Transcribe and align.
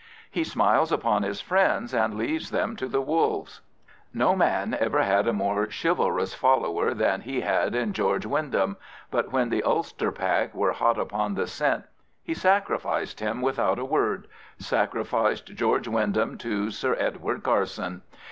He 0.31 0.43
smiles 0.43 0.91
upon 0.91 1.21
his 1.21 1.41
friends 1.41 1.93
and 1.93 2.15
leaves 2.17 2.49
them 2.49 2.75
to 2.77 2.87
the 2.87 3.01
wolves. 3.03 3.61
No 4.11 4.35
man 4.35 4.75
ever 4.79 5.03
had 5.03 5.27
a 5.27 5.31
more 5.31 5.69
chivalrous 5.69 6.33
follower 6.33 6.95
than 6.95 7.21
he 7.21 7.41
had 7.41 7.75
in 7.75 7.93
George 7.93 8.25
Wyndham, 8.25 8.77
but 9.11 9.31
when 9.31 9.49
the 9.49 9.61
Ulster 9.61 10.11
pack 10.11 10.55
were 10.55 10.73
hot 10.73 10.97
upon 10.97 11.35
the 11.35 11.45
scent 11.45 11.83
he 12.23 12.33
sacrificed 12.33 13.19
him 13.19 13.43
without 13.43 13.77
a 13.77 13.85
word— 13.85 14.27
sacrificed 14.57 15.53
George 15.53 15.87
Wyndham 15.87 16.35
to 16.39 16.71
Sir 16.71 16.95
Edward 16.97 17.43
Carson! 17.43 18.01